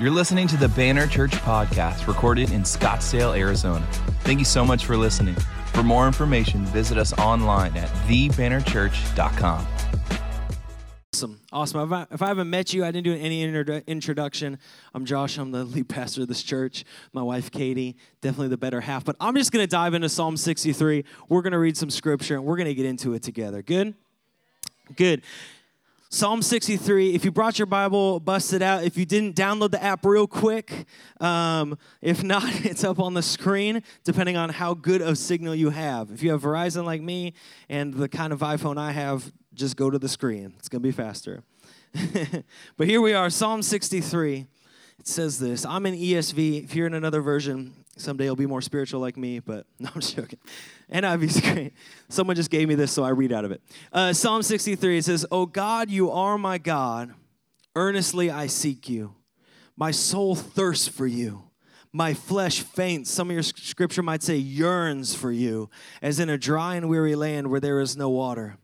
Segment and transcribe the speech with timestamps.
[0.00, 3.84] You're listening to the Banner Church podcast recorded in Scottsdale, Arizona.
[4.22, 5.34] Thank you so much for listening.
[5.72, 9.66] For more information, visit us online at thebannerchurch.com.
[11.12, 11.40] Awesome.
[11.50, 11.80] Awesome.
[11.80, 14.60] If I, if I haven't met you, I didn't do any introdu- introduction.
[14.94, 15.36] I'm Josh.
[15.36, 16.84] I'm the lead pastor of this church.
[17.12, 19.04] My wife, Katie, definitely the better half.
[19.04, 21.04] But I'm just going to dive into Psalm 63.
[21.28, 23.62] We're going to read some scripture and we're going to get into it together.
[23.62, 23.94] Good?
[24.94, 25.22] Good.
[26.10, 28.82] Psalm 63, if you brought your Bible, bust it out.
[28.82, 30.86] If you didn't, download the app real quick.
[31.20, 35.68] Um, if not, it's up on the screen, depending on how good of signal you
[35.68, 36.10] have.
[36.10, 37.34] If you have Verizon like me
[37.68, 40.54] and the kind of iPhone I have, just go to the screen.
[40.58, 41.42] It's going to be faster.
[42.78, 44.46] but here we are, Psalm 63.
[44.98, 45.66] It says this.
[45.66, 46.64] I'm in ESV.
[46.64, 50.00] If you're in another version, someday you'll be more spiritual like me, but no, I'm
[50.00, 50.38] joking.
[50.90, 51.72] NIV's great.
[52.08, 53.60] Someone just gave me this, so I read out of it.
[53.92, 57.12] Uh, Psalm 63, it says, Oh God, you are my God.
[57.76, 59.14] Earnestly I seek you.
[59.76, 61.44] My soul thirsts for you.
[61.92, 63.10] My flesh faints.
[63.10, 65.70] Some of your scripture might say yearns for you,
[66.02, 68.58] as in a dry and weary land where there is no water.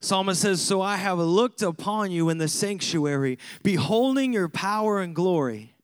[0.00, 5.14] Psalmist says, So I have looked upon you in the sanctuary, beholding your power and
[5.14, 5.74] glory.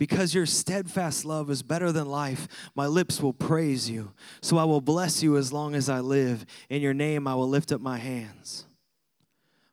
[0.00, 4.12] Because your steadfast love is better than life, my lips will praise you.
[4.40, 6.46] So I will bless you as long as I live.
[6.70, 8.64] In your name I will lift up my hands.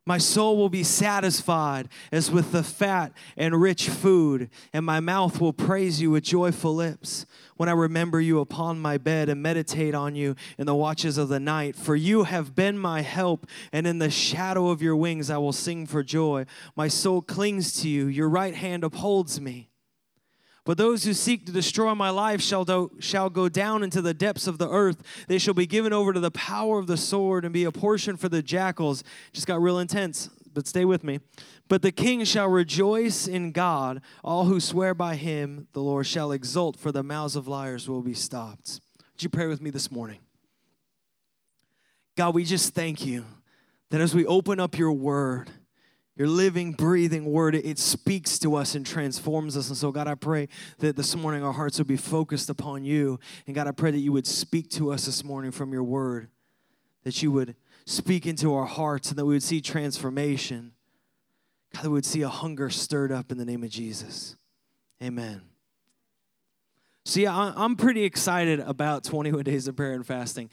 [0.06, 5.40] My soul will be satisfied as with the fat and rich food, and my mouth
[5.40, 9.96] will praise you with joyful lips when I remember you upon my bed and meditate
[9.96, 11.78] on you in the watches of the night.
[11.78, 15.54] For you have been my help, and in the shadow of your wings I will
[15.54, 16.46] sing for joy.
[16.76, 19.70] My soul clings to you, your right hand upholds me.
[20.68, 24.14] But those who seek to destroy my life shall, do, shall go down into the
[24.14, 25.02] depths of the earth.
[25.30, 28.18] They shall be given over to the power of the sword and be a portion
[28.18, 29.02] for the jackals.
[29.32, 31.22] Just got real intense, but stay with me.
[31.70, 34.02] But the king shall rejoice in God.
[34.26, 38.02] All who swear by him, the Lord shall exult, for the mouths of liars will
[38.02, 38.82] be stopped.
[39.14, 40.20] Would you pray with me this morning?
[42.18, 43.24] God, we just thank you
[43.90, 45.50] that as we open up your word,
[46.18, 49.68] your living, breathing word, it speaks to us and transforms us.
[49.68, 50.48] And so, God, I pray
[50.80, 53.20] that this morning our hearts would be focused upon you.
[53.46, 56.30] And God, I pray that you would speak to us this morning from your word,
[57.04, 57.56] that you would
[57.86, 60.74] speak into our hearts and that we would see transformation.
[61.74, 64.36] God, that we would see a hunger stirred up in the name of Jesus.
[65.02, 65.42] Amen.
[67.16, 70.50] Yeah, I'm pretty excited about 21 days of prayer and fasting.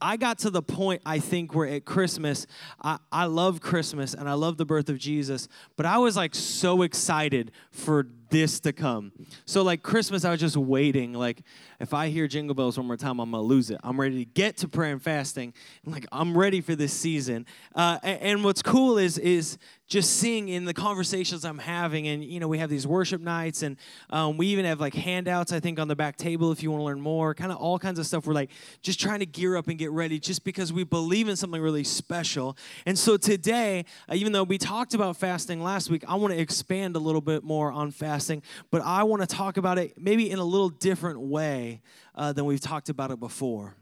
[0.00, 2.46] I got to the point, I think, where at Christmas,
[2.82, 6.34] I, I love Christmas and I love the birth of Jesus, but I was like
[6.34, 9.12] so excited for this to come.
[9.44, 11.12] So, like Christmas, I was just waiting.
[11.12, 11.42] Like,
[11.80, 13.78] if I hear jingle bells one more time, I'm gonna lose it.
[13.82, 15.52] I'm ready to get to prayer and fasting.
[15.84, 17.46] And like, I'm ready for this season.
[17.74, 22.24] Uh, and, and what's cool is is just seeing in the conversations I'm having, and
[22.24, 23.76] you know, we have these worship nights, and
[24.10, 26.80] um, we even have like handouts, I think, on the back table if you want
[26.80, 28.26] to learn more, kind of all kinds of stuff.
[28.26, 28.50] We're like
[28.82, 31.84] just trying to gear up and get ready just because we believe in something really
[31.84, 32.56] special.
[32.84, 36.40] And so today, uh, even though we talked about fasting last week, I want to
[36.40, 38.15] expand a little bit more on fasting,
[38.70, 41.82] but I want to talk about it maybe in a little different way
[42.14, 43.76] uh, than we've talked about it before.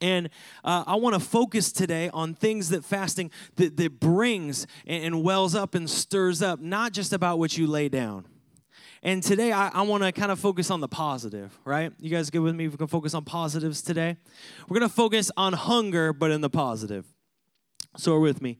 [0.00, 0.30] And
[0.64, 5.22] uh, I want to focus today on things that fasting that, that brings and, and,
[5.22, 8.24] wells up and stirs up, not just about what you lay down.
[9.02, 11.92] And today I, I want to kind of focus on the positive, right?
[11.98, 12.68] You guys good with me?
[12.68, 14.16] We can focus on positives today.
[14.68, 17.06] We're going to focus on hunger, but in the positive.
[17.96, 18.58] So, with me.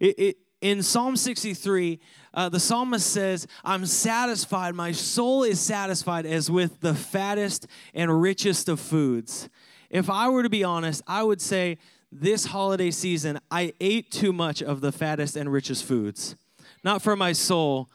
[0.00, 2.00] It, it, in Psalm 63,
[2.32, 8.22] uh, the psalmist says, I'm satisfied, my soul is satisfied as with the fattest and
[8.22, 9.50] richest of foods.
[9.90, 11.78] If I were to be honest, I would say
[12.10, 16.36] this holiday season, I ate too much of the fattest and richest foods.
[16.84, 17.90] Not for my soul,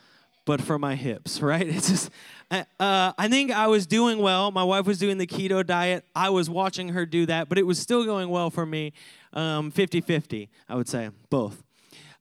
[0.46, 1.68] but for my hips, right?
[1.68, 2.12] It's just,
[2.52, 4.52] uh, uh, I think I was doing well.
[4.52, 6.04] My wife was doing the keto diet.
[6.14, 8.92] I was watching her do that, but it was still going well for me.
[9.32, 11.64] Um, 50 50, I would say, both.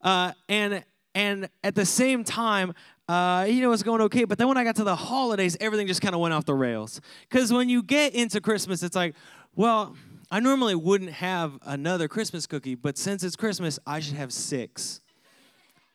[0.06, 0.84] Uh, and,
[1.16, 2.72] and at the same time,
[3.08, 4.24] uh, you know, it's going okay.
[4.24, 6.54] But then when I got to the holidays, everything just kind of went off the
[6.54, 7.00] rails.
[7.28, 9.16] Because when you get into Christmas, it's like,
[9.56, 9.96] well,
[10.30, 15.00] I normally wouldn't have another Christmas cookie, but since it's Christmas, I should have six.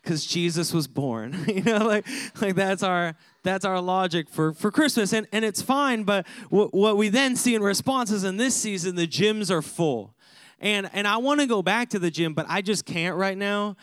[0.03, 1.37] Because Jesus was born.
[1.47, 2.05] you know, like,
[2.41, 5.13] like that's our that's our logic for, for Christmas.
[5.13, 8.55] And, and it's fine, but w- what we then see in response is in this
[8.55, 10.15] season, the gyms are full.
[10.61, 13.37] And, and I want to go back to the gym, but I just can't right
[13.37, 13.75] now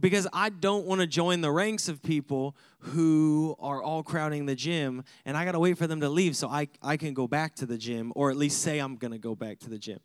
[0.00, 4.54] because I don't want to join the ranks of people who are all crowding the
[4.54, 7.26] gym and I got to wait for them to leave so I, I can go
[7.26, 9.78] back to the gym or at least say I'm going to go back to the
[9.78, 10.00] gym.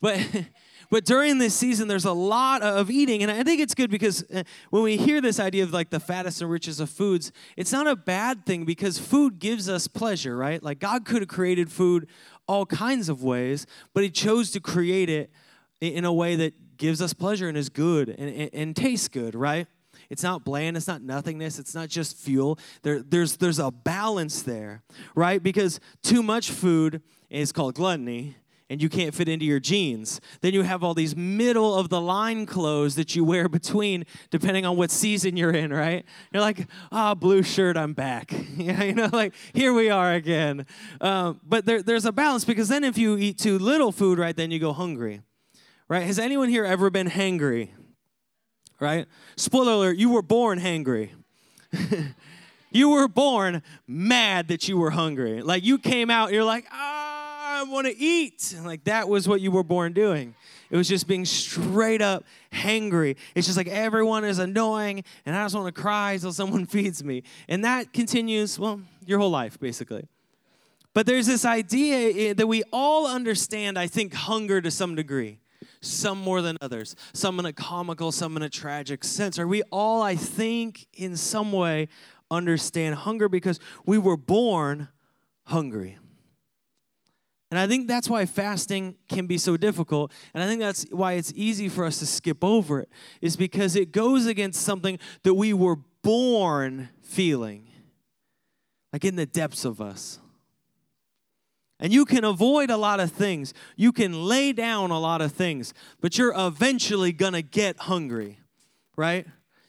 [0.00, 0.20] But
[0.90, 4.24] but during this season, there's a lot of eating, and I think it's good because
[4.32, 7.72] uh, when we hear this idea of like the fattest and richest of foods, it's
[7.72, 10.62] not a bad thing because food gives us pleasure, right?
[10.62, 12.08] Like God could have created food
[12.46, 15.30] all kinds of ways, but He chose to create it
[15.80, 19.34] in a way that gives us pleasure and is good and, and, and tastes good,
[19.34, 19.66] right?
[20.10, 22.58] It's not bland, it's not nothingness, it's not just fuel.
[22.82, 24.82] There, there's, there's a balance there,
[25.14, 25.42] right?
[25.42, 28.36] Because too much food is called gluttony,
[28.70, 30.20] and you can't fit into your jeans.
[30.40, 34.66] Then you have all these middle of the line clothes that you wear between, depending
[34.66, 36.04] on what season you're in, right?
[36.32, 38.32] You're like, ah, oh, blue shirt, I'm back.
[38.56, 40.66] yeah, you know, like here we are again.
[41.00, 44.36] Um, but there, there's a balance because then if you eat too little food, right,
[44.36, 45.22] then you go hungry,
[45.88, 46.02] right?
[46.02, 47.70] Has anyone here ever been hangry?
[48.80, 49.06] Right?
[49.36, 51.10] Spoiler alert, you were born hangry.
[52.70, 55.42] you were born mad that you were hungry.
[55.42, 57.08] Like you came out, you're like, ah
[57.58, 58.54] I want to eat.
[58.62, 60.36] Like that was what you were born doing.
[60.70, 63.16] It was just being straight up hangry.
[63.34, 67.02] It's just like everyone is annoying and I just want to cry until someone feeds
[67.02, 67.24] me.
[67.48, 70.06] And that continues, well, your whole life, basically.
[70.94, 75.40] But there's this idea that we all understand, I think, hunger to some degree.
[75.80, 79.38] Some more than others, some in a comical, some in a tragic sense.
[79.38, 81.88] Are we all, I think, in some way
[82.30, 84.88] understand hunger because we were born
[85.46, 85.98] hungry?
[87.50, 90.12] And I think that's why fasting can be so difficult.
[90.34, 92.90] And I think that's why it's easy for us to skip over it,
[93.22, 97.68] is because it goes against something that we were born feeling,
[98.92, 100.18] like in the depths of us.
[101.80, 105.32] And you can avoid a lot of things, you can lay down a lot of
[105.32, 108.40] things, but you're eventually gonna get hungry,
[108.96, 109.26] right?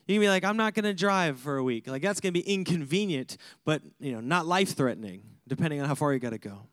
[0.08, 1.88] You can be like, I'm not gonna drive for a week.
[1.88, 6.14] Like, that's gonna be inconvenient, but you know, not life threatening, depending on how far
[6.14, 6.68] you gotta go.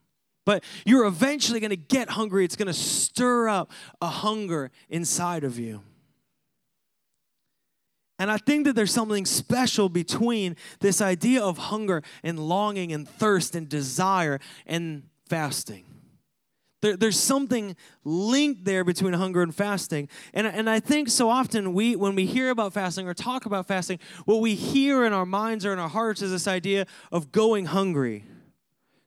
[0.46, 2.44] But you're eventually to get hungry.
[2.44, 5.82] It's to stir up a hunger inside of you.
[8.18, 13.06] And I think that there's something special between this idea of hunger and longing and
[13.06, 15.84] thirst and desire and fasting.
[16.82, 17.74] There, there's something
[18.04, 20.08] linked there between hunger and fasting.
[20.34, 23.66] And, and I think so often we, when we hear about fasting or talk about
[23.66, 27.32] fasting, what we hear in our minds or in our hearts is this idea of
[27.32, 28.24] going hungry,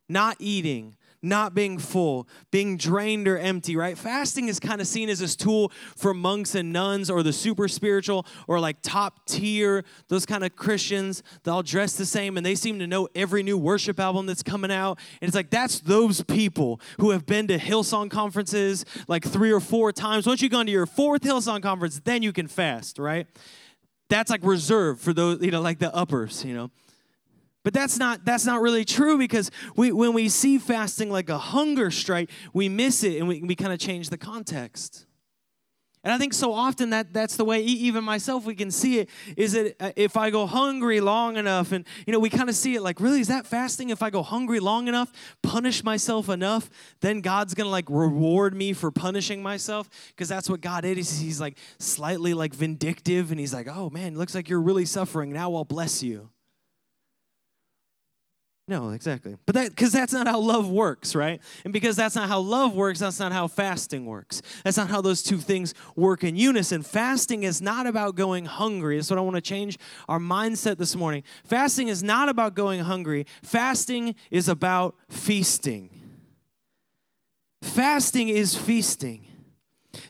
[0.07, 3.97] not eating, not being full, being drained or empty, right?
[3.97, 7.67] Fasting is kind of seen as this tool for monks and nuns or the super
[7.67, 11.23] spiritual or like top tier, those kind of Christians.
[11.43, 14.43] They all dress the same and they seem to know every new worship album that's
[14.43, 14.99] coming out.
[15.21, 19.59] And it's like that's those people who have been to Hillsong conferences like three or
[19.59, 20.25] four times.
[20.25, 23.27] Once you've gone to your fourth Hillsong conference, then you can fast, right?
[24.09, 26.71] That's like reserved for those, you know, like the uppers, you know.
[27.63, 31.37] But that's not that's not really true because we when we see fasting like a
[31.37, 35.05] hunger strike, we miss it and we, we kind of change the context.
[36.01, 39.09] And I think so often that that's the way even myself we can see it
[39.35, 42.55] is that uh, if I go hungry long enough and you know we kind of
[42.55, 45.11] see it like really is that fasting if I go hungry long enough
[45.43, 46.69] punish myself enough
[47.01, 51.19] then God's going to like reward me for punishing myself because that's what God is
[51.19, 55.33] he's like slightly like vindictive and he's like oh man looks like you're really suffering
[55.33, 56.29] now I'll bless you.
[58.69, 59.35] No, exactly.
[59.47, 61.41] But that because that's not how love works, right?
[61.63, 64.43] And because that's not how love works, that's not how fasting works.
[64.63, 66.83] That's not how those two things work in unison.
[66.83, 68.97] Fasting is not about going hungry.
[68.97, 71.23] That's what I want to change our mindset this morning.
[71.45, 73.25] Fasting is not about going hungry.
[73.41, 75.89] Fasting is about feasting.
[77.63, 79.28] Fasting is feasting.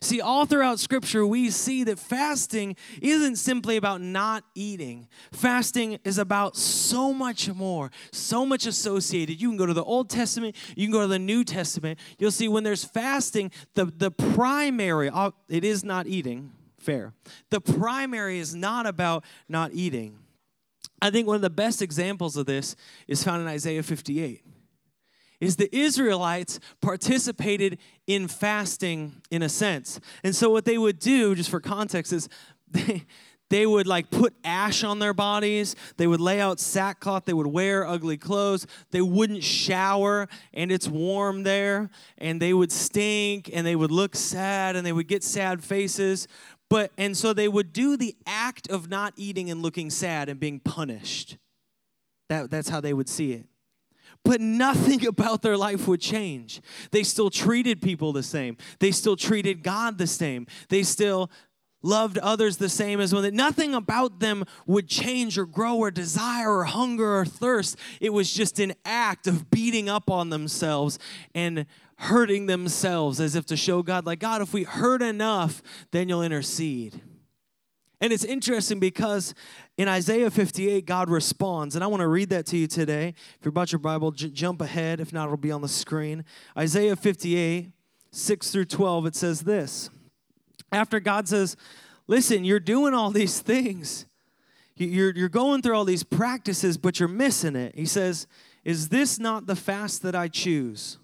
[0.02, 5.08] See, all throughout Scripture, we see that fasting isn't simply about not eating.
[5.32, 9.40] Fasting is about so much more, so much associated.
[9.40, 12.00] You can go to the Old Testament, you can go to the New Testament.
[12.18, 17.14] You'll see when there's fasting, the, the primary, uh, it is not eating, fair.
[17.50, 20.20] The primary is not about not eating.
[21.02, 22.76] I think one of the best examples of this
[23.08, 24.44] is found in Isaiah 58
[25.40, 27.78] is the Israelites participated
[28.08, 30.00] in fasting in a sense.
[30.24, 32.28] And so what they would do, just for context, is
[32.72, 33.06] they,
[33.50, 35.76] they would like put ash on their bodies.
[35.98, 37.26] They would lay out sackcloth.
[37.26, 38.68] They would wear ugly clothes.
[38.92, 41.90] They wouldn't shower, and it's warm there.
[42.18, 46.28] And they would stink, and they would look sad, and they would get sad faces.
[46.70, 50.40] But and so they would do the act of not eating and looking sad and
[50.40, 51.38] being punished.
[52.28, 53.49] That, that's how they would see it
[54.24, 56.62] but nothing about their life would change.
[56.92, 58.58] They still treated people the same.
[58.80, 60.48] They still treated God the same.
[60.70, 61.30] They still
[61.82, 65.92] loved others the same as when they, nothing about them would change or grow or
[65.92, 67.78] desire or hunger or thirst.
[68.02, 71.00] It was just an act of beating up on themselves
[71.34, 71.66] and
[71.98, 75.62] hurting themselves as if to show God, like, God, if we hurt enough,
[75.92, 77.02] then you'll intercede.
[78.02, 79.34] And it's interesting because
[79.78, 81.76] in Isaiah 58, God responds.
[81.76, 83.10] And I want to read that to you today.
[83.10, 85.02] If you're about your Bible, j- jump ahead.
[85.02, 86.24] If not, it'll be on the screen.
[86.58, 87.72] Isaiah 58,
[88.12, 89.90] 6 through 12, it says this.
[90.72, 91.58] After God says,
[92.08, 94.08] Listen, you're doing all these things,
[94.76, 97.76] you're, you're going through all these practices, but you're missing it.
[97.76, 98.26] He says,
[98.64, 100.98] Is this not the fast that I choose?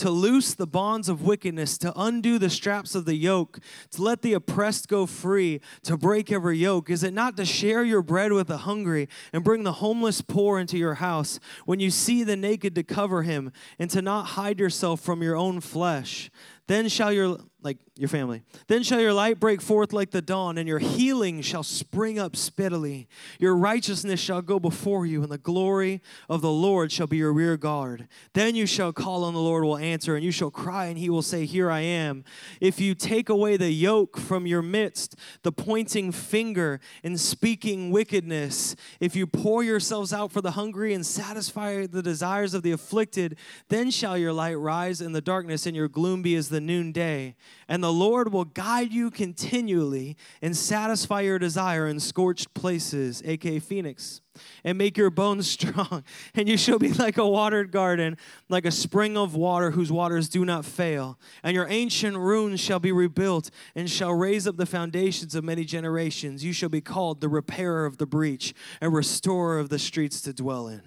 [0.00, 4.22] To loose the bonds of wickedness, to undo the straps of the yoke, to let
[4.22, 6.88] the oppressed go free, to break every yoke?
[6.88, 10.58] Is it not to share your bread with the hungry and bring the homeless poor
[10.58, 11.38] into your house?
[11.66, 15.36] When you see the naked, to cover him and to not hide yourself from your
[15.36, 16.30] own flesh?
[16.66, 18.42] Then shall your like your family.
[18.66, 22.34] Then shall your light break forth like the dawn, and your healing shall spring up
[22.36, 23.08] speedily.
[23.38, 27.32] Your righteousness shall go before you, and the glory of the Lord shall be your
[27.32, 28.08] rear guard.
[28.32, 31.10] Then you shall call on the Lord will answer, and you shall cry, and he
[31.10, 32.24] will say, Here I am.
[32.60, 38.76] If you take away the yoke from your midst, the pointing finger and speaking wickedness,
[39.00, 43.36] if you pour yourselves out for the hungry and satisfy the desires of the afflicted,
[43.68, 47.34] then shall your light rise in the darkness, and your gloom be as the noonday
[47.68, 53.58] and the Lord will guide you continually and satisfy your desire in scorched places, aka
[53.58, 54.20] Phoenix,
[54.64, 56.02] and make your bones strong.
[56.34, 58.16] And you shall be like a watered garden,
[58.48, 61.18] like a spring of water whose waters do not fail.
[61.42, 65.64] And your ancient ruins shall be rebuilt and shall raise up the foundations of many
[65.64, 66.44] generations.
[66.44, 70.32] You shall be called the repairer of the breach and restorer of the streets to
[70.32, 70.82] dwell in.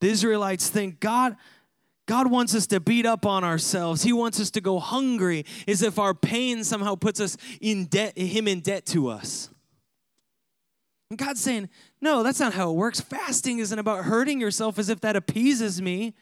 [0.00, 1.36] The Israelites think, God,
[2.10, 4.02] God wants us to beat up on ourselves.
[4.02, 8.18] He wants us to go hungry as if our pain somehow puts us in debt,
[8.18, 9.48] him in debt to us.
[11.08, 11.68] And God's saying,
[12.00, 13.00] no, that's not how it works.
[13.00, 16.14] Fasting isn't about hurting yourself as if that appeases me.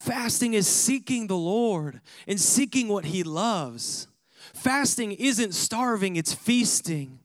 [0.00, 4.06] Fasting is seeking the Lord and seeking what He loves.
[4.52, 7.20] Fasting isn't starving, it's feasting.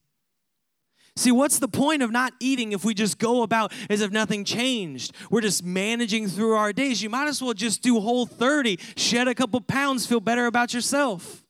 [1.18, 4.46] See, what's the point of not eating if we just go about as if nothing
[4.46, 5.14] changed?
[5.30, 7.04] We're just managing through our days.
[7.04, 10.74] You might as well just do whole 30, shed a couple pounds, feel better about
[10.74, 11.44] yourself.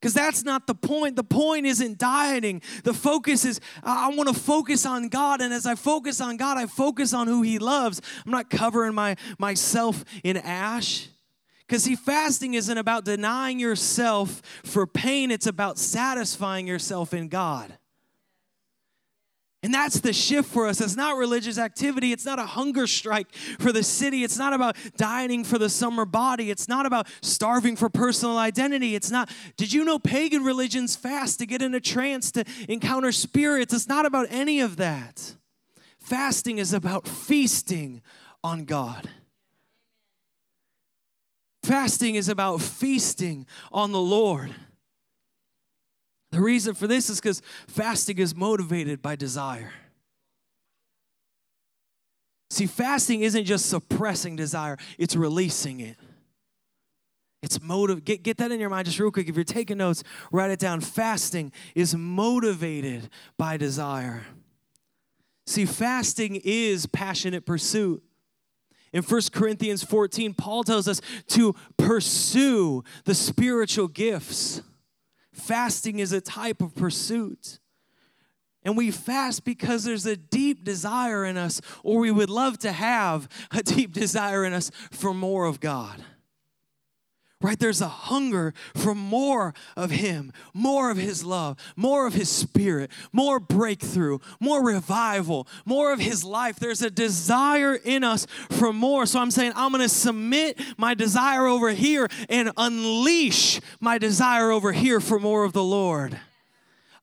[0.00, 1.14] Because that's not the point.
[1.14, 2.60] The point isn't dieting.
[2.82, 5.40] The focus is, I want to focus on God.
[5.40, 8.02] And as I focus on God, I focus on who He loves.
[8.26, 11.08] I'm not covering my, myself in ash.
[11.60, 17.78] Because see, fasting isn't about denying yourself for pain, it's about satisfying yourself in God.
[19.64, 20.80] And that's the shift for us.
[20.80, 22.10] It's not religious activity.
[22.12, 24.24] It's not a hunger strike for the city.
[24.24, 26.50] It's not about dieting for the summer body.
[26.50, 28.96] It's not about starving for personal identity.
[28.96, 33.12] It's not, did you know pagan religions fast to get in a trance, to encounter
[33.12, 33.72] spirits?
[33.72, 35.36] It's not about any of that.
[36.00, 38.02] Fasting is about feasting
[38.42, 39.08] on God.
[41.62, 44.52] Fasting is about feasting on the Lord.
[46.32, 49.70] The reason for this is because fasting is motivated by desire.
[52.50, 55.96] See, fasting isn't just suppressing desire, it's releasing it.
[57.42, 58.04] It's motive.
[58.04, 59.28] Get, get that in your mind just real quick.
[59.28, 60.80] If you're taking notes, write it down.
[60.80, 64.22] Fasting is motivated by desire.
[65.46, 68.02] See, fasting is passionate pursuit.
[68.92, 74.62] In 1 Corinthians 14, Paul tells us to pursue the spiritual gifts.
[75.32, 77.58] Fasting is a type of pursuit.
[78.64, 82.72] And we fast because there's a deep desire in us, or we would love to
[82.72, 86.04] have a deep desire in us for more of God
[87.42, 87.58] right?
[87.58, 92.90] There's a hunger for more of Him, more of His love, more of His Spirit,
[93.12, 96.56] more breakthrough, more revival, more of His life.
[96.56, 99.06] There's a desire in us for more.
[99.06, 104.50] So I'm saying, I'm going to submit my desire over here and unleash my desire
[104.50, 106.18] over here for more of the Lord.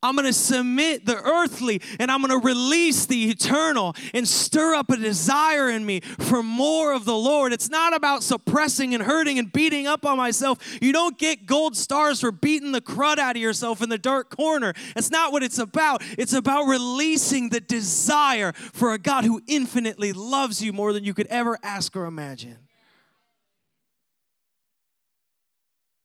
[0.02, 4.76] I'm going to submit the earthly and I'm going to release the eternal and stir
[4.76, 7.52] up a desire in me for more of the Lord.
[7.52, 10.80] It's not about suppressing and hurting and beating up on myself.
[10.82, 14.36] You don't get gold stars for beating the crud out of yourself in the dark
[14.36, 14.74] corner.
[14.96, 16.02] That's not what it's about.
[16.18, 21.14] It's about releasing the desire for a God who infinitely loves you more than you
[21.14, 22.58] could ever ask or imagine.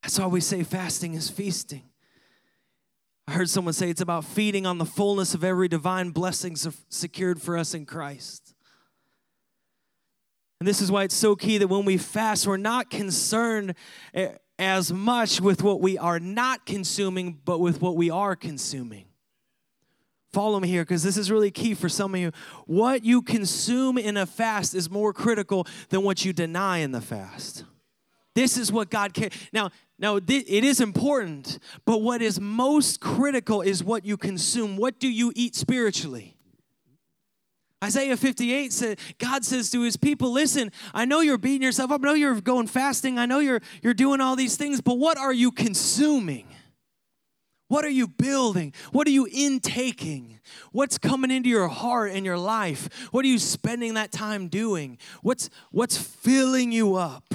[0.03, 1.83] That's why we say fasting is feasting.
[3.27, 6.57] I heard someone say it's about feeding on the fullness of every divine blessing
[6.89, 8.55] secured for us in Christ.
[10.61, 13.75] And this is why it's so key that when we fast, we're not concerned
[14.13, 19.07] eh, as much with what we are not consuming, but with what we are consuming.
[20.33, 22.33] Follow me here because this is really key for some of you.
[22.67, 27.01] What you consume in a fast is more critical than what you deny in the
[27.01, 27.65] fast.
[28.35, 29.33] This is what God cares.
[29.53, 34.77] Now, now th- it is important, but what is most critical is what you consume.
[34.77, 36.37] What do you eat spiritually?
[37.85, 42.01] Isaiah 58 said, God says to his people, listen, I know you're beating yourself up.
[42.03, 43.19] I know you're going fasting.
[43.19, 46.47] I know you're, you're doing all these things, but what are you consuming?
[47.69, 48.73] What are you building?
[48.93, 50.41] What are you intaking?
[50.73, 53.09] What's coming into your heart and your life?
[53.11, 54.97] What are you spending that time doing?
[55.23, 57.35] What's, what's filling you up?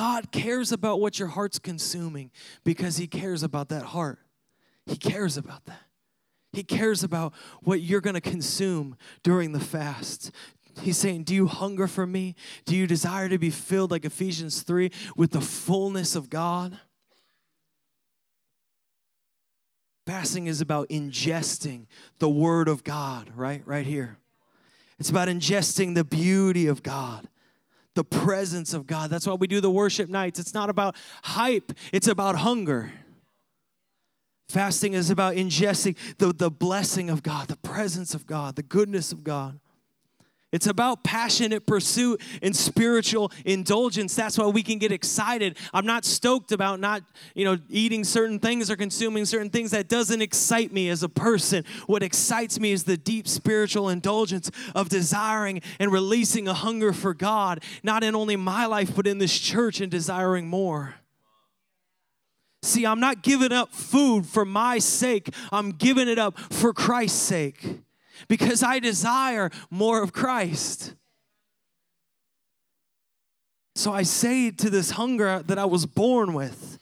[0.00, 2.30] God cares about what your heart's consuming
[2.64, 4.18] because He cares about that heart.
[4.86, 5.82] He cares about that.
[6.54, 10.30] He cares about what you're going to consume during the fast.
[10.80, 12.34] He's saying, Do you hunger for me?
[12.64, 16.80] Do you desire to be filled, like Ephesians 3, with the fullness of God?
[20.06, 21.84] Fasting is about ingesting
[22.20, 23.60] the Word of God, right?
[23.66, 24.16] Right here.
[24.98, 27.28] It's about ingesting the beauty of God
[27.94, 29.10] the presence of God.
[29.10, 30.38] That's why we do the worship nights.
[30.38, 32.92] It's not about hype, it's about hunger.
[34.48, 39.12] Fasting is about ingesting the, the blessing of God, the presence of God, the goodness
[39.12, 39.60] of God.
[40.52, 44.16] It's about passionate pursuit and spiritual indulgence.
[44.16, 45.56] That's why we can get excited.
[45.72, 47.04] I'm not stoked about not,
[47.34, 49.70] you know, eating certain things or consuming certain things.
[49.70, 51.64] That doesn't excite me as a person.
[51.86, 57.14] What excites me is the deep spiritual indulgence of desiring and releasing a hunger for
[57.14, 60.96] God, not in only my life, but in this church and desiring more.
[62.62, 65.32] See, I'm not giving up food for my sake.
[65.52, 67.82] I'm giving it up for Christ's sake
[68.28, 70.94] because I desire more of Christ.
[73.74, 76.78] So I say to this hunger that I was born with,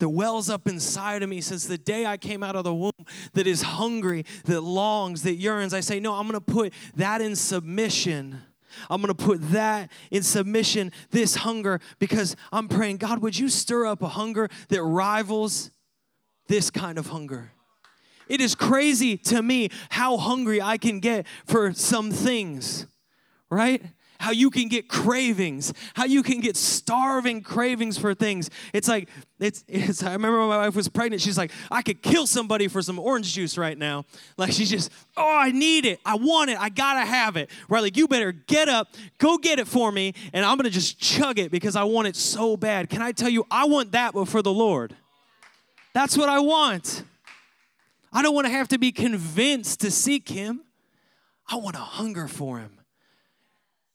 [0.00, 2.92] that wells up inside of me since the day I came out of the womb,
[3.34, 5.74] that is hungry, that longs, that yearns.
[5.74, 8.40] I say, no, I'm gonna put that in submission.
[8.88, 13.86] I'm gonna put that in submission, this hunger, because I'm praying, God, would you stir
[13.86, 15.70] up a hunger that rivals
[16.48, 17.52] this kind of hunger?
[18.30, 22.86] It is crazy to me how hungry I can get for some things,
[23.50, 23.82] right?
[24.20, 28.48] How you can get cravings, how you can get starving cravings for things.
[28.72, 29.08] It's like,
[29.40, 32.68] it's, it's, I remember when my wife was pregnant, she's like, I could kill somebody
[32.68, 34.04] for some orange juice right now.
[34.36, 35.98] Like, she's just, oh, I need it.
[36.06, 36.60] I want it.
[36.60, 37.50] I gotta have it.
[37.68, 37.82] Right?
[37.82, 41.40] Like, you better get up, go get it for me, and I'm gonna just chug
[41.40, 42.90] it because I want it so bad.
[42.90, 44.94] Can I tell you, I want that, but for the Lord.
[45.94, 47.02] That's what I want.
[48.12, 50.62] I don't want to have to be convinced to seek Him.
[51.48, 52.80] I want to hunger for Him.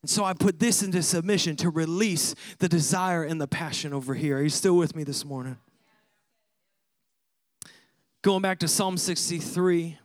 [0.01, 4.13] And so I put this into submission to release the desire and the passion over
[4.13, 4.37] here.
[4.37, 5.57] Are you still with me this morning?
[8.21, 9.97] Going back to Psalm 63.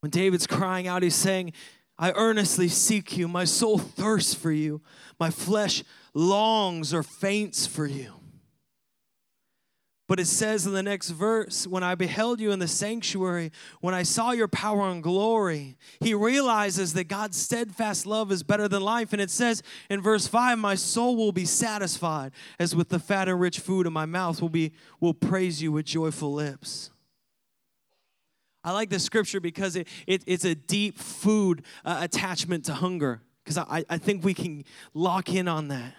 [0.00, 1.52] When David's crying out, he's saying,
[1.98, 3.28] I earnestly seek you.
[3.28, 4.80] My soul thirsts for you.
[5.18, 5.82] My flesh
[6.14, 8.17] longs or faints for you.
[10.08, 13.92] But it says in the next verse, when I beheld you in the sanctuary, when
[13.92, 18.80] I saw your power and glory, he realizes that God's steadfast love is better than
[18.80, 19.12] life.
[19.12, 23.28] And it says in verse 5, my soul will be satisfied as with the fat
[23.28, 26.90] and rich food, and my mouth will be will praise you with joyful lips.
[28.64, 33.20] I like this scripture because it, it it's a deep food uh, attachment to hunger.
[33.44, 35.94] Because I, I think we can lock in on that.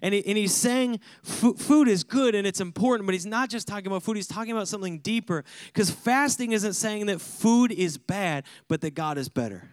[0.00, 3.66] And, he, and he's saying food is good and it's important, but he's not just
[3.66, 5.44] talking about food, he's talking about something deeper.
[5.66, 9.70] Because fasting isn't saying that food is bad, but that God is better.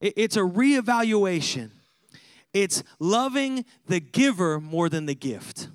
[0.00, 1.70] It, it's a reevaluation,
[2.52, 5.68] it's loving the giver more than the gift.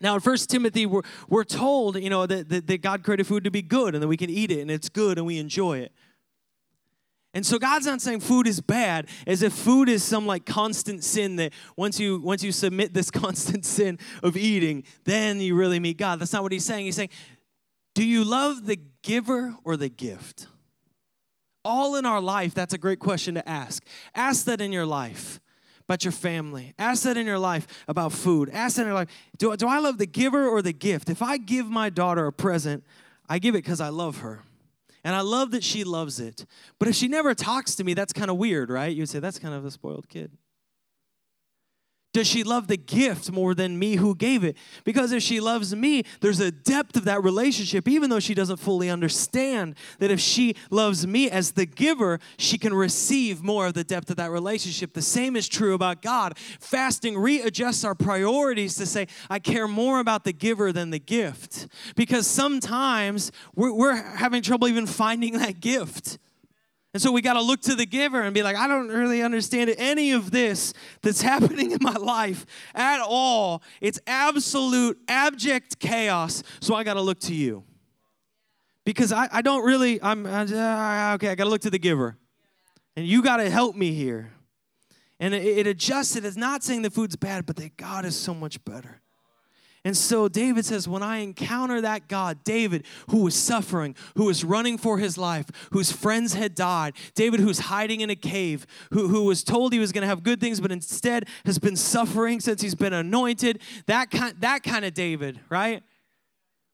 [0.00, 3.44] Now, in First Timothy, we're, we're told, you know, that, that, that God created food
[3.44, 5.78] to be good and that we can eat it and it's good and we enjoy
[5.78, 5.92] it.
[7.36, 11.04] And so God's not saying food is bad as if food is some like constant
[11.04, 15.78] sin that once you once you submit this constant sin of eating, then you really
[15.78, 16.18] meet God.
[16.18, 16.86] That's not what he's saying.
[16.86, 17.10] He's saying,
[17.94, 20.46] "Do you love the giver or the gift?"
[21.62, 23.84] All in our life, that's a great question to ask.
[24.14, 25.38] Ask that in your life
[25.82, 26.72] about your family.
[26.78, 28.48] Ask that in your life about food.
[28.48, 29.08] Ask that in your life.
[29.36, 31.10] Do, do I love the giver or the gift?
[31.10, 32.82] If I give my daughter a present,
[33.28, 34.45] I give it because I love her.
[35.06, 36.44] And I love that she loves it.
[36.80, 38.94] But if she never talks to me, that's kind of weird, right?
[38.94, 40.32] You'd say, that's kind of a spoiled kid.
[42.16, 44.56] Does she love the gift more than me who gave it?
[44.84, 48.56] Because if she loves me, there's a depth of that relationship, even though she doesn't
[48.56, 53.74] fully understand that if she loves me as the giver, she can receive more of
[53.74, 54.94] the depth of that relationship.
[54.94, 56.38] The same is true about God.
[56.38, 61.68] Fasting readjusts our priorities to say, I care more about the giver than the gift.
[61.96, 66.16] Because sometimes we're, we're having trouble even finding that gift.
[66.96, 69.20] And so we got to look to the giver and be like, I don't really
[69.20, 73.62] understand any of this that's happening in my life at all.
[73.82, 76.42] It's absolute, abject chaos.
[76.58, 77.64] So I got to look to you.
[78.86, 82.16] Because I, I don't really, I'm, uh, okay, I got to look to the giver.
[82.96, 84.32] And you got to help me here.
[85.20, 86.16] And it, it adjusts.
[86.16, 89.02] It's not saying the food's bad, but that God is so much better.
[89.86, 94.42] And so David says, when I encounter that God, David, who was suffering, who was
[94.42, 99.06] running for his life, whose friends had died, David, who's hiding in a cave, who,
[99.06, 102.40] who was told he was going to have good things, but instead has been suffering
[102.40, 105.84] since he's been anointed, that kind, that kind of David, right?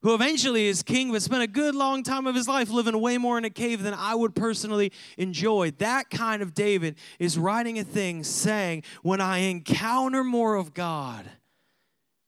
[0.00, 3.18] Who eventually is king, but spent a good long time of his life living way
[3.18, 5.72] more in a cave than I would personally enjoy.
[5.72, 11.28] That kind of David is writing a thing saying, When I encounter more of God,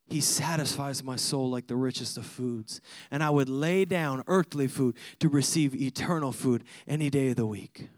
[0.06, 2.80] he satisfies my soul like the richest of foods.
[3.10, 7.46] And I would lay down earthly food to receive eternal food any day of the
[7.46, 7.88] week.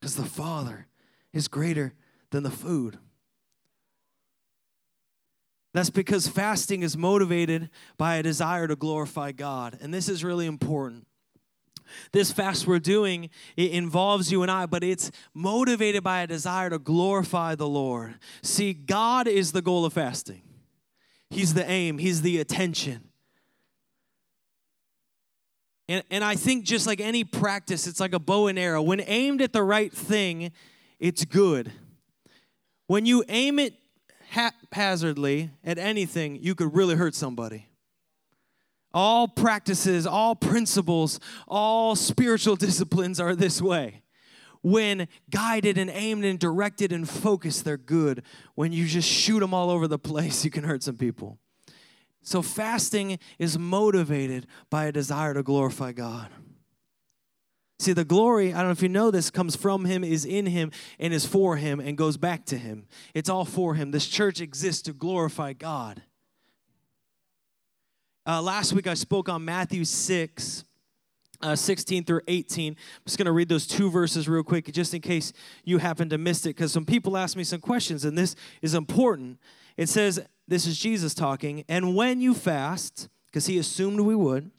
[0.00, 0.86] Because the Father
[1.32, 1.92] is greater
[2.30, 2.98] than the food.
[5.72, 9.78] That's because fasting is motivated by a desire to glorify God.
[9.80, 11.06] And this is really important.
[12.12, 16.70] This fast we're doing it involves you and I, but it's motivated by a desire
[16.70, 18.16] to glorify the Lord.
[18.42, 20.42] See, God is the goal of fasting.
[21.30, 23.10] He's the aim, he's the attention.
[25.88, 28.80] And, and I think just like any practice, it's like a bow and arrow.
[28.80, 30.52] When aimed at the right thing,
[31.00, 31.72] it's good.
[32.86, 33.74] When you aim it
[34.30, 37.69] haphazardly at anything, you could really hurt somebody.
[38.92, 44.02] All practices, all principles, all spiritual disciplines are this way.
[44.62, 48.22] When guided and aimed and directed and focused, they're good.
[48.54, 51.38] When you just shoot them all over the place, you can hurt some people.
[52.22, 56.28] So, fasting is motivated by a desire to glorify God.
[57.78, 60.44] See, the glory, I don't know if you know this, comes from Him, is in
[60.44, 62.86] Him, and is for Him, and goes back to Him.
[63.14, 63.90] It's all for Him.
[63.90, 66.02] This church exists to glorify God.
[68.26, 70.64] Uh, last week I spoke on Matthew 6.
[71.42, 72.74] Uh, 16 through 18.
[72.74, 75.32] I'm just going to read those two verses real quick, just in case
[75.64, 78.74] you happen to miss it, because some people ask me some questions, and this is
[78.74, 79.38] important.
[79.78, 84.50] It says, This is Jesus talking, and when you fast, because he assumed we would,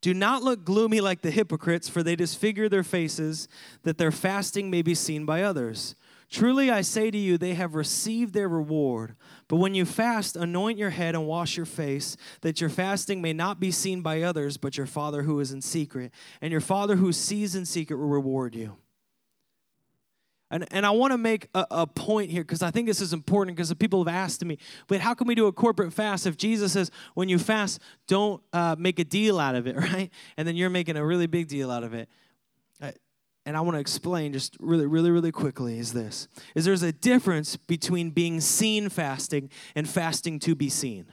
[0.00, 3.46] do not look gloomy like the hypocrites, for they disfigure their faces,
[3.82, 5.94] that their fasting may be seen by others.
[6.30, 9.14] Truly I say to you, they have received their reward.
[9.48, 13.32] But when you fast, anoint your head and wash your face, that your fasting may
[13.32, 16.12] not be seen by others, but your Father who is in secret.
[16.40, 18.76] And your Father who sees in secret will reward you.
[20.50, 23.12] And, and I want to make a, a point here because I think this is
[23.12, 26.36] important because people have asked me, but how can we do a corporate fast if
[26.36, 30.10] Jesus says, when you fast, don't uh, make a deal out of it, right?
[30.36, 32.08] And then you're making a really big deal out of it
[33.46, 36.92] and I want to explain just really, really, really quickly is this is there's a
[36.92, 41.06] difference between being seen fasting and fasting to be seen.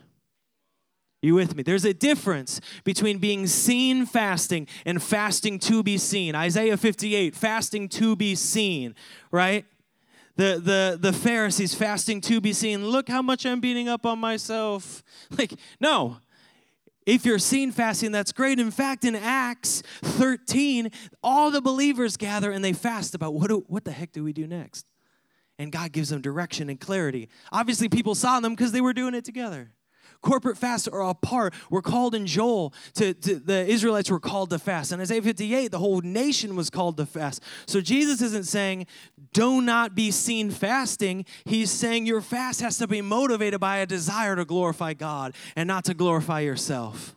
[1.22, 1.62] You with me?
[1.62, 6.34] There's a difference between being seen fasting and fasting to be seen.
[6.34, 8.96] Isaiah 58, fasting to be seen,
[9.30, 9.66] right?
[10.38, 12.88] The, the, the Pharisees fasting to be seen.
[12.88, 15.04] Look how much I'm beating up on myself.
[15.38, 16.18] Like, no,
[17.06, 18.60] if you're seen fasting, that's great.
[18.60, 20.92] In fact, in Acts 13,
[21.24, 24.34] all the believers gather and they fast about what, do, what the heck do we
[24.34, 24.86] do next?
[25.58, 27.30] And God gives them direction and clarity.
[27.52, 29.72] Obviously, people saw them because they were doing it together.
[30.22, 31.54] Corporate fasts are apart.
[31.70, 34.92] We're called in Joel to, to, the Israelites were called to fast.
[34.92, 37.42] In Isaiah 58, the whole nation was called to fast.
[37.66, 38.86] So Jesus isn't saying,
[39.34, 41.26] do not be seen fasting.
[41.46, 45.68] He's saying your fast has to be motivated by a desire to glorify God and
[45.68, 47.16] not to glorify yourself.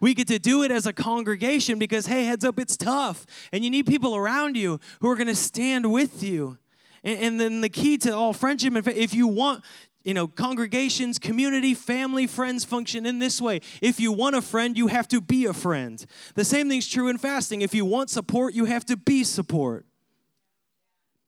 [0.00, 3.26] We get to do it as a congregation because, hey, heads up, it's tough.
[3.52, 6.58] And you need people around you who are going to stand with you.
[7.02, 9.64] And, and, then the key to all friendship, if you want
[10.02, 13.60] you know, congregations, community, family, friends function in this way.
[13.82, 16.04] If you want a friend, you have to be a friend.
[16.34, 17.62] The same thing's true in fasting.
[17.62, 19.84] If you want support, you have to be support.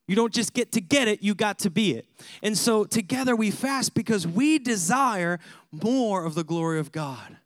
[0.09, 2.07] You don't just get to get it, you got to be it.
[2.43, 5.39] And so together we fast because we desire
[5.71, 7.37] more of the glory of God.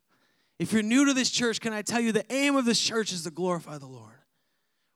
[0.58, 3.12] If you're new to this church, can I tell you the aim of this church
[3.12, 4.14] is to glorify the Lord?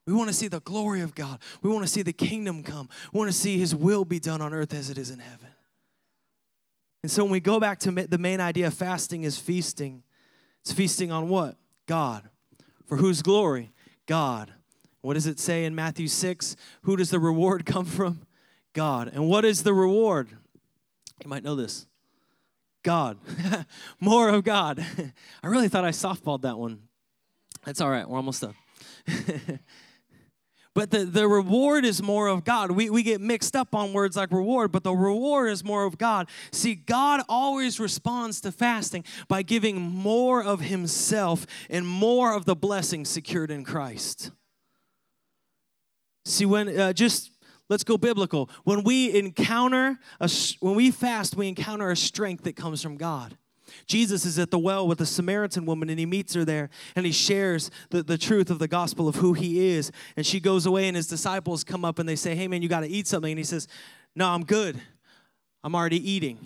[0.07, 1.38] We want to see the glory of God.
[1.62, 2.88] We want to see the kingdom come.
[3.12, 5.50] We want to see his will be done on earth as it is in heaven.
[7.03, 10.03] And so when we go back to the main idea of fasting is feasting.
[10.61, 11.57] It's feasting on what?
[11.87, 12.29] God.
[12.87, 13.73] For whose glory?
[14.07, 14.53] God.
[15.01, 16.57] What does it say in Matthew 6?
[16.83, 18.23] Who does the reward come from?
[18.73, 19.11] God.
[19.13, 20.29] And what is the reward?
[21.23, 21.87] You might know this.
[22.83, 23.19] God.
[24.01, 24.85] More of God.
[25.43, 26.83] I really thought I softballed that one.
[27.65, 28.09] That's all right.
[28.09, 28.55] We're almost done.
[30.74, 32.70] But the, the reward is more of God.
[32.70, 35.98] We, we get mixed up on words like reward, but the reward is more of
[35.98, 36.28] God.
[36.52, 42.54] See, God always responds to fasting by giving more of Himself and more of the
[42.54, 44.30] blessing secured in Christ.
[46.24, 47.33] See, when uh, just
[47.68, 48.48] let's go biblical.
[48.64, 50.30] When we encounter a,
[50.61, 53.37] when we fast, we encounter a strength that comes from God.
[53.87, 57.06] Jesus is at the well with a Samaritan woman and he meets her there and
[57.06, 59.90] he shares the, the truth of the gospel of who he is.
[60.16, 62.68] And she goes away and his disciples come up and they say, Hey man, you
[62.68, 63.33] got to eat something.
[63.33, 63.68] And he says,
[64.14, 64.80] No, I'm good.
[65.62, 66.38] I'm already eating.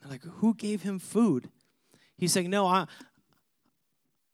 [0.00, 1.48] They're like, Who gave him food?
[2.16, 2.86] He's saying, No, I,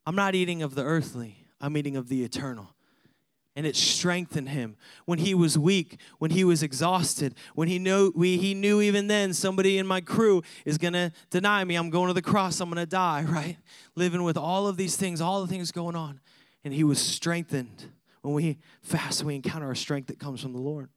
[0.07, 2.75] I'm not eating of the earthly, I'm eating of the eternal
[3.55, 4.77] and it strengthened him.
[5.05, 9.07] When he was weak when he was exhausted when he knew we, he knew even
[9.07, 11.75] then somebody in my crew is going to deny me.
[11.75, 12.61] I'm going to the cross.
[12.61, 13.57] I'm going to die right?
[13.95, 16.21] Living with all of these things all the things going on.
[16.65, 17.91] And he was strengthened
[18.23, 20.89] when we fast we encounter a strength that comes from the lord.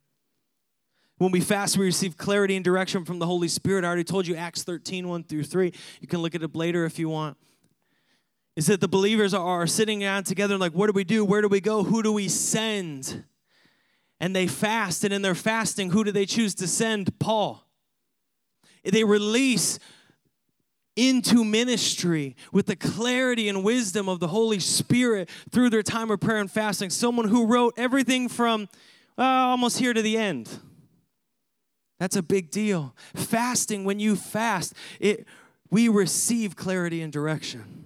[1.18, 3.86] When we fast, we receive clarity and direction from the Holy Spirit.
[3.86, 5.72] I already told you Acts 13, 1 through 3.
[6.02, 7.38] You can look at it up later if you want
[8.56, 11.26] is that the believers are sitting down together like, what do we do?
[11.26, 11.84] Where do we go?
[11.84, 13.26] Who do we send?
[14.20, 17.20] And they fast, and in their fasting, who do they choose to send?
[17.20, 17.65] Paul.
[18.84, 19.80] They release
[20.96, 26.22] into ministry with the clarity and wisdom of the Holy Spirit through their time of
[26.22, 26.89] prayer and fasting.
[26.89, 28.70] Someone who wrote everything from
[29.18, 30.50] uh, almost here to the end.
[32.00, 32.96] That's a big deal.
[33.15, 35.26] Fasting, when you fast, it
[35.70, 37.85] we receive clarity and direction.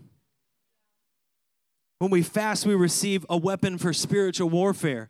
[1.99, 5.09] When we fast, we receive a weapon for spiritual warfare.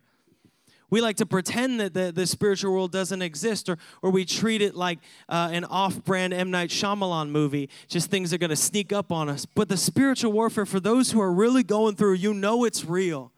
[0.90, 4.60] We like to pretend that the, the spiritual world doesn't exist, or, or we treat
[4.60, 4.98] it like
[5.28, 6.50] uh, an off brand M.
[6.50, 9.46] Night Shyamalan movie, just things are going to sneak up on us.
[9.46, 13.30] But the spiritual warfare, for those who are really going through, you know it's real.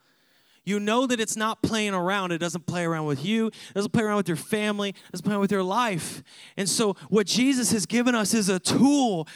[0.64, 2.32] You know that it's not playing around.
[2.32, 3.48] It doesn't play around with you.
[3.48, 4.90] It doesn't play around with your family.
[4.90, 6.22] It doesn't play around with your life.
[6.56, 9.28] And so, what Jesus has given us is a tool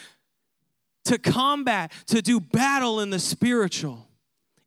[1.05, 4.06] to combat, to do battle in the spiritual.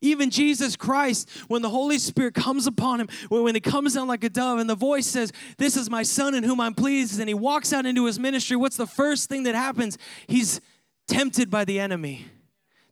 [0.02, 4.24] Even Jesus Christ, when the Holy Spirit comes upon him, when he comes down like
[4.24, 7.28] a dove and the voice says, This is my son in whom I'm pleased, and
[7.28, 9.98] he walks out into his ministry, what's the first thing that happens?
[10.26, 10.60] He's
[11.06, 12.26] tempted by the enemy.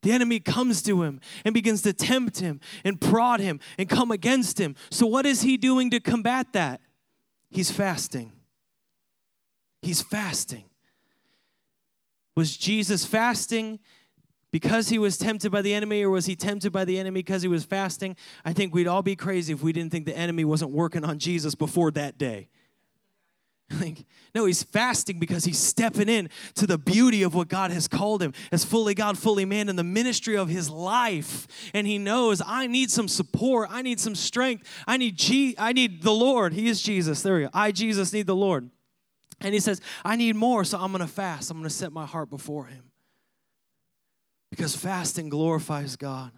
[0.03, 4.11] The enemy comes to him and begins to tempt him and prod him and come
[4.11, 4.77] against him.
[4.91, 6.81] So, what is he doing to combat that?
[7.51, 8.33] He's fasting.
[9.83, 10.65] He's fasting.
[12.37, 13.81] Was Jesus fasting
[14.51, 17.43] because he was tempted by the enemy, or was he tempted by the enemy because
[17.43, 18.17] he was fasting?
[18.45, 21.19] I think we'd all be crazy if we didn't think the enemy wasn't working on
[21.19, 22.49] Jesus before that day.
[23.81, 27.87] Like, no, he's fasting because he's stepping in to the beauty of what God has
[27.87, 31.47] called him as fully God, fully man in the ministry of his life.
[31.75, 33.69] And he knows I need some support.
[33.71, 34.67] I need some strength.
[34.87, 36.55] I need G- I need the Lord.
[36.55, 37.21] He is Jesus.
[37.21, 37.51] There we go.
[37.53, 38.71] I, Jesus, need the Lord.
[39.43, 41.51] And he says, I need more, so I'm gonna fast.
[41.51, 42.88] I'm gonna set my heart before him
[44.51, 46.33] because fasting glorifies God.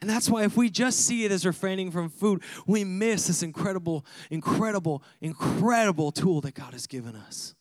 [0.00, 3.42] And that's why if we just see it as refraining from food, we miss this
[3.42, 7.54] incredible, incredible, incredible tool that God has given us.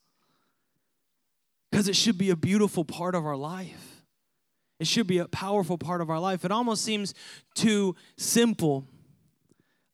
[1.71, 4.05] Because it should be a beautiful part of our life.
[4.79, 6.45] It should be a powerful part of our life.
[6.45, 7.15] It almost seems
[7.55, 8.87] too simple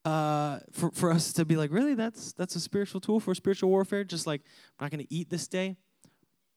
[0.03, 3.69] uh, for, for us to be like, really, that's that's a spiritual tool for spiritual
[3.69, 4.03] warfare?
[4.03, 4.41] Just like,
[4.77, 5.77] I'm not gonna eat this day.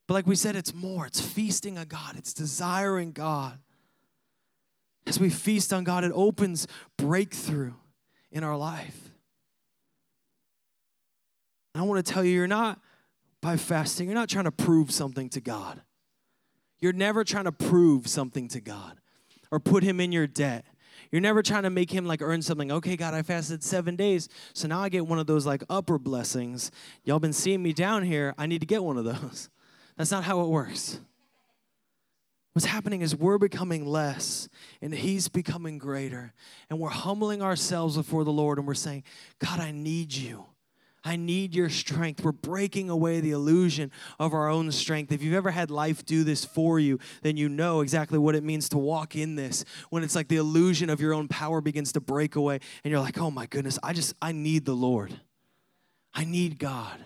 [0.07, 1.07] But like we said, it's more.
[1.07, 3.59] It's feasting on God, it's desiring God.
[5.07, 6.67] As we feast on God, it opens
[6.97, 7.75] breakthrough
[8.33, 9.11] in our life.
[11.75, 12.81] And I want to tell you, you're not,
[13.41, 15.81] by fasting, you're not trying to prove something to God.
[16.81, 18.99] You're never trying to prove something to God
[19.51, 20.65] or put Him in your debt.
[21.13, 22.73] You're never trying to make him like earn something.
[22.73, 25.99] Okay, God, I fasted seven days, so now I get one of those like upper
[25.99, 26.71] blessings.
[27.05, 28.35] Y'all been seeing me down here.
[28.37, 29.49] I need to get one of those.
[29.97, 31.01] That's not how it works.
[32.53, 34.49] What's happening is we're becoming less
[34.81, 36.33] and He's becoming greater.
[36.71, 39.05] And we're humbling ourselves before the Lord and we're saying,
[39.39, 40.47] God, I need you.
[41.07, 42.25] I need your strength.
[42.25, 45.13] We're breaking away the illusion of our own strength.
[45.13, 48.43] If you've ever had life do this for you, then you know exactly what it
[48.43, 49.65] means to walk in this.
[49.91, 53.01] When it's like the illusion of your own power begins to break away, and you're
[53.01, 55.21] like, oh my goodness, I just, I need the Lord.
[56.13, 56.99] I need God.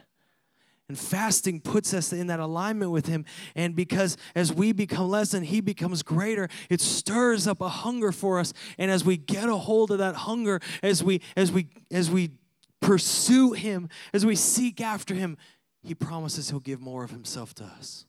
[0.91, 3.25] And fasting puts us in that alignment with Him.
[3.55, 8.11] And because as we become less and He becomes greater, it stirs up a hunger
[8.11, 8.53] for us.
[8.77, 12.33] And as we get a hold of that hunger, as we as we as we
[12.81, 15.37] pursue Him, as we seek after Him,
[15.85, 18.05] He promises He'll give more of Himself to us.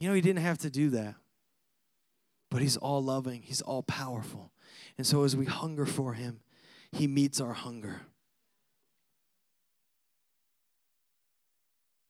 [0.00, 1.14] You know, He didn't have to do that,
[2.50, 4.50] but He's all loving, He's all powerful.
[4.98, 6.40] And so as we hunger for Him,
[6.90, 8.00] He meets our hunger.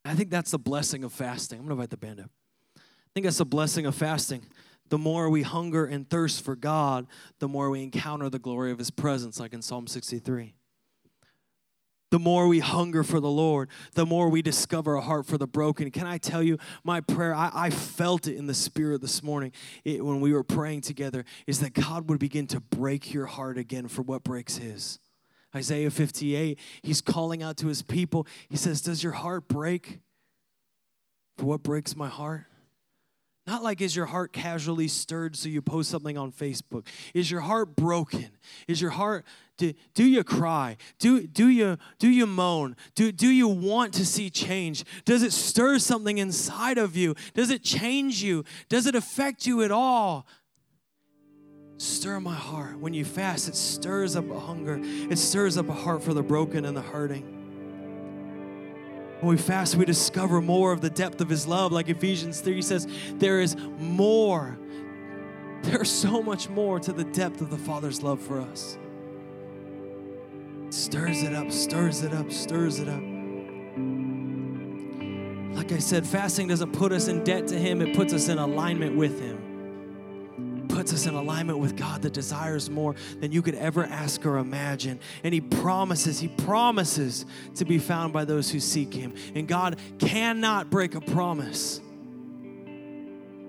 [0.05, 1.59] I think that's the blessing of fasting.
[1.59, 2.31] I'm going to invite the band up.
[2.77, 2.81] I
[3.15, 4.43] think that's the blessing of fasting
[4.89, 7.07] the more we hunger and thirst for God,
[7.39, 10.55] the more we encounter the glory of His presence, like in Psalm 63.
[12.11, 15.49] The more we hunger for the Lord, the more we discover a heart for the
[15.49, 15.91] broken.
[15.91, 19.51] Can I tell you, my prayer, I, I felt it in the Spirit this morning
[19.85, 23.59] it, when we were praying together, is that God would begin to break your heart
[23.59, 25.01] again for what breaks His.
[25.55, 28.27] Isaiah 58, He's calling out to His people.
[28.49, 30.01] He says, Does your heart break
[31.37, 32.45] for what breaks my heart?
[33.47, 36.87] Not like is your heart casually stirred so you post something on Facebook.
[37.13, 38.31] Is your heart broken?
[38.67, 40.77] Is your heart do, do you cry?
[40.99, 42.75] Do, do you do you moan?
[42.97, 44.85] Do, do you want to see change?
[45.05, 47.15] Does it stir something inside of you?
[47.35, 48.45] Does it change you?
[48.69, 50.27] Does it affect you at all?
[51.77, 52.79] Stir my heart.
[52.79, 54.79] When you fast, it stirs up a hunger.
[54.83, 57.23] It stirs up a heart for the broken and the hurting.
[59.21, 61.73] When we fast, we discover more of the depth of His love.
[61.73, 64.57] Like Ephesians 3 says, there is more.
[65.63, 68.79] There's so much more to the depth of the Father's love for us.
[70.71, 73.03] Stirs it up, stirs it up, stirs it up.
[75.57, 78.39] Like I said, fasting doesn't put us in debt to Him, it puts us in
[78.39, 79.54] alignment with Him
[80.75, 84.39] puts us in alignment with God that desires more than you could ever ask or
[84.39, 84.99] imagine.
[85.23, 89.15] And He promises, He promises to be found by those who seek Him.
[89.37, 91.81] And God cannot break a promise.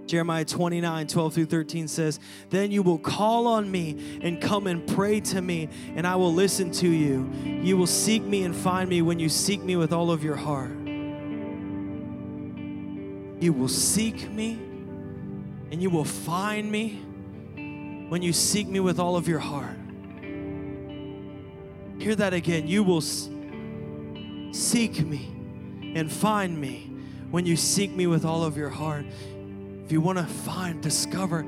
[0.06, 2.20] Jeremiah 29, 12 through 13 says,
[2.52, 6.32] Then you will call on me and come and pray to me, and I will
[6.32, 7.28] listen to you.
[7.44, 10.36] You will seek me and find me when you seek me with all of your
[10.36, 10.78] heart.
[13.40, 14.60] You will seek me
[15.72, 17.02] and you will find me
[18.10, 19.78] when you seek me with all of your heart.
[22.00, 22.68] Hear that again.
[22.68, 23.02] You will
[24.52, 25.32] seek me
[25.96, 26.92] and find me
[27.32, 29.06] when you seek me with all of your heart.
[29.86, 31.46] If you want to find, discover,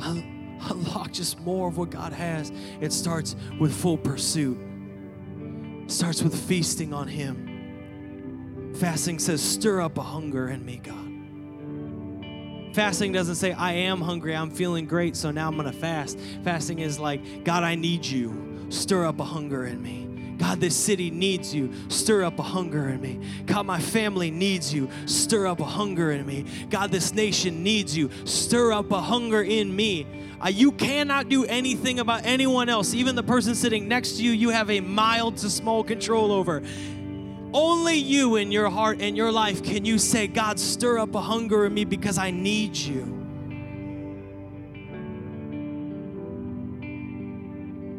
[0.00, 4.58] unlock just more of what God has, it starts with full pursuit.
[5.84, 8.74] It starts with feasting on Him.
[8.76, 11.07] Fasting says, Stir up a hunger in me, God.
[12.78, 16.16] Fasting doesn't say, I am hungry, I'm feeling great, so now I'm gonna fast.
[16.44, 18.68] Fasting is like, God, I need you.
[18.68, 20.36] Stir up a hunger in me.
[20.38, 21.72] God, this city needs you.
[21.88, 23.18] Stir up a hunger in me.
[23.46, 24.88] God, my family needs you.
[25.06, 26.44] Stir up a hunger in me.
[26.70, 28.10] God, this nation needs you.
[28.24, 30.06] Stir up a hunger in me.
[30.40, 32.94] Uh, you cannot do anything about anyone else.
[32.94, 36.62] Even the person sitting next to you, you have a mild to small control over.
[37.52, 41.20] Only you in your heart and your life can you say, God, stir up a
[41.20, 43.18] hunger in me because I need you.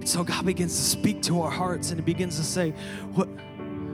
[0.09, 2.71] so God begins to speak to our hearts and He begins to say,
[3.13, 3.27] What,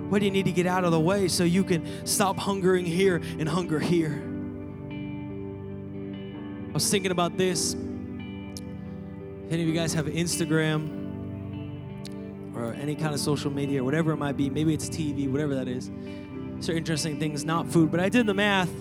[0.10, 2.86] what do you need to get out of the way so you can stop hungering
[2.86, 4.24] here and hunger here?
[6.70, 7.74] I was thinking about this.
[7.74, 11.05] If any of you guys have Instagram,
[12.66, 14.50] or any kind of social media or whatever it might be.
[14.50, 15.92] Maybe it's TV, whatever that is.
[16.60, 17.92] So interesting things, not food.
[17.92, 18.72] But I did the math.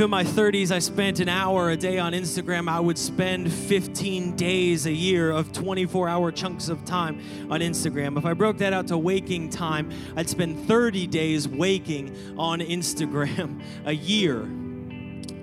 [0.00, 4.34] In my 30s I spent an hour a day on Instagram, I would spend 15
[4.34, 8.18] days a year of 24 hour chunks of time on Instagram.
[8.18, 13.62] If I broke that out to waking time, I'd spend 30 days waking on Instagram
[13.84, 14.48] a year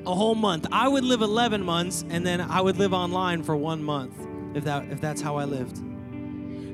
[0.05, 0.67] a whole month.
[0.71, 4.13] I would live 11 months and then I would live online for one month
[4.55, 5.90] if that if that's how I lived.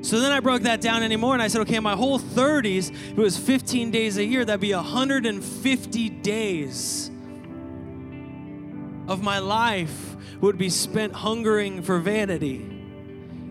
[0.00, 3.16] So then I broke that down anymore and I said, okay, my whole 30s, it
[3.16, 7.10] was 15 days a year, that'd be 150 days
[9.08, 12.78] of my life would be spent hungering for vanity.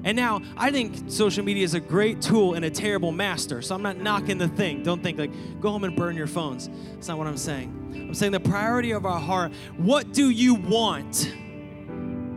[0.03, 3.61] And now I think social media is a great tool and a terrible master.
[3.61, 4.83] So I'm not knocking the thing.
[4.83, 6.69] Don't think like go home and burn your phones.
[6.93, 8.05] That's not what I'm saying.
[8.07, 11.33] I'm saying the priority of our heart, what do you want?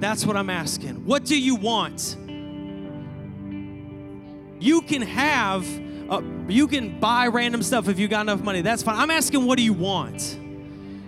[0.00, 1.04] That's what I'm asking.
[1.04, 2.16] What do you want?
[4.60, 5.66] You can have,
[6.10, 8.60] uh, you can buy random stuff if you got enough money.
[8.60, 8.96] That's fine.
[8.96, 10.38] I'm asking, what do you want?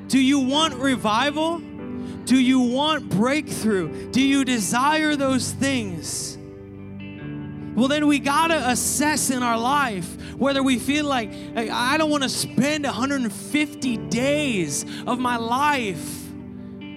[0.08, 1.58] Do you want revival?
[2.24, 4.10] Do you want breakthrough?
[4.10, 6.38] Do you desire those things?
[7.74, 12.28] Well, then we gotta assess in our life whether we feel like I don't wanna
[12.28, 16.21] spend 150 days of my life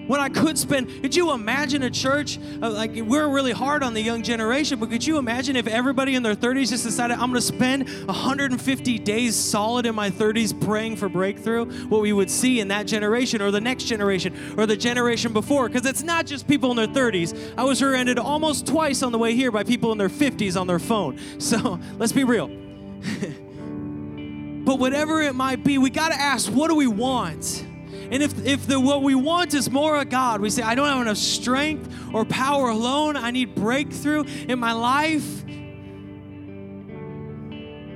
[0.06, 1.02] when I could spend.
[1.02, 2.38] Could you imagine a church?
[2.62, 6.14] Uh, like, we're really hard on the young generation, but could you imagine if everybody
[6.14, 10.58] in their 30s just decided, I'm going to spend 150 days solid in my 30s
[10.64, 11.66] praying for breakthrough?
[11.88, 15.68] What we would see in that generation, or the next generation, or the generation before.
[15.68, 17.54] Because it's not just people in their 30s.
[17.56, 20.66] I was rear-ended almost twice on the way here by people in their 50s on
[20.66, 21.18] their phone.
[21.46, 22.48] So let's be real.
[24.64, 27.64] but whatever it might be, we got to ask, what do we want?
[28.10, 30.86] And if, if the, what we want is more of God, we say, I don't
[30.86, 35.44] have enough strength or power alone, I need breakthrough in my life.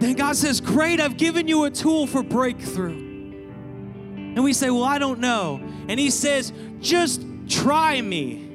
[0.00, 2.96] Then God says, Great, I've given you a tool for breakthrough.
[2.96, 5.60] And we say, Well, I don't know.
[5.88, 8.49] And He says, Just try me.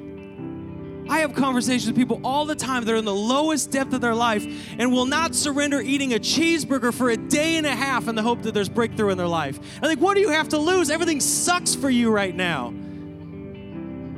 [1.08, 4.00] I have conversations with people all the time that are in the lowest depth of
[4.00, 4.46] their life
[4.78, 8.22] and will not surrender eating a cheeseburger for a day and a half in the
[8.22, 9.58] hope that there's breakthrough in their life.
[9.82, 10.90] I think, what do you have to lose?
[10.90, 12.74] Everything sucks for you right now.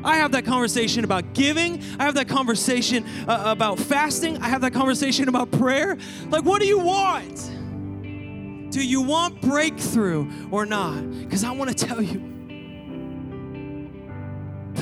[0.04, 1.82] I have that conversation about giving.
[1.98, 4.38] I have that conversation uh, about fasting.
[4.38, 5.98] I have that conversation about prayer.
[6.30, 7.50] Like, what do you want?
[8.70, 11.10] Do you want breakthrough or not?
[11.20, 12.37] Because I want to tell you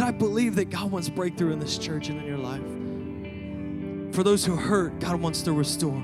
[0.02, 4.14] I believe that God wants breakthrough in this church and in your life.
[4.14, 6.02] For those who hurt, God wants to restore.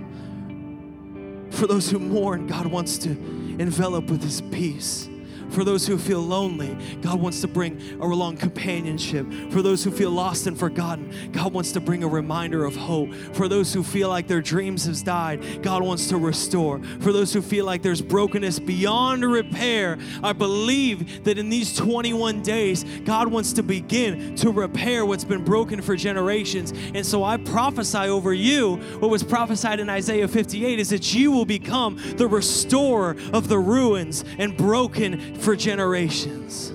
[1.50, 5.08] For those who mourn, God wants to envelop with His peace.
[5.52, 9.26] For those who feel lonely, God wants to bring a long companionship.
[9.50, 13.14] For those who feel lost and forgotten, God wants to bring a reminder of hope.
[13.34, 16.82] For those who feel like their dreams have died, God wants to restore.
[17.00, 22.42] For those who feel like there's brokenness beyond repair, I believe that in these 21
[22.42, 26.72] days, God wants to begin to repair what's been broken for generations.
[26.94, 31.30] And so I prophesy over you what was prophesied in Isaiah 58 is that you
[31.30, 36.70] will become the restorer of the ruins and broken for generations.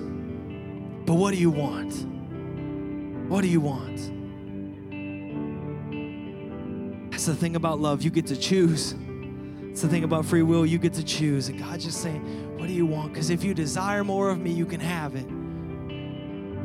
[1.06, 2.06] But what do you want?
[3.30, 3.96] What do you want?
[7.10, 8.02] That's the thing about love.
[8.02, 8.94] You get to choose.
[9.70, 10.66] It's the thing about free will.
[10.66, 11.48] You get to choose.
[11.48, 13.12] And God's just saying, What do you want?
[13.12, 15.26] Because if you desire more of me, you can have it.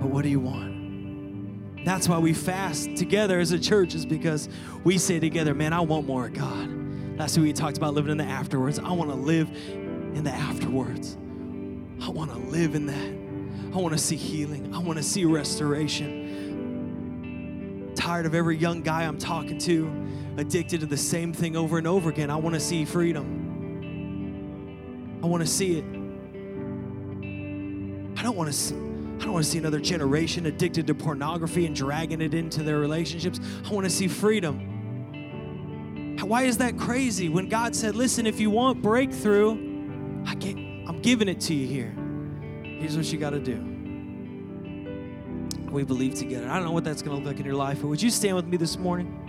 [0.01, 1.85] But what do you want?
[1.85, 4.49] That's why we fast together as a church, is because
[4.83, 7.17] we say together, Man, I want more of God.
[7.17, 8.77] That's who we talked about living in the afterwards.
[8.77, 11.17] I want to live in the afterwards.
[12.03, 13.73] I want to live in that.
[13.73, 14.75] I want to see healing.
[14.75, 16.11] I want to see restoration.
[17.95, 19.89] Tired of every young guy I'm talking to
[20.37, 22.29] addicted to the same thing over and over again.
[22.29, 23.39] I want to see freedom.
[25.23, 25.85] I want to see it.
[28.19, 31.65] I don't want to see, I don't want to see another generation addicted to pornography
[31.65, 33.39] and dragging it into their relationships.
[33.65, 34.71] I want to see freedom.
[36.19, 37.29] Why is that crazy?
[37.29, 39.57] When God said, "Listen, if you want breakthrough,
[40.25, 40.57] I get
[40.87, 41.95] I'm giving it to you here.
[42.63, 43.69] Here's what you got to do.
[45.71, 46.49] We believe together.
[46.49, 48.09] I don't know what that's going to look like in your life, but would you
[48.09, 49.22] stand with me this morning?